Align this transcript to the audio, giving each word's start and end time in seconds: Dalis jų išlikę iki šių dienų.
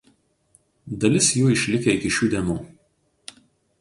Dalis 1.03 1.29
jų 1.41 1.51
išlikę 1.57 1.95
iki 1.99 2.13
šių 2.17 2.31
dienų. 2.35 2.59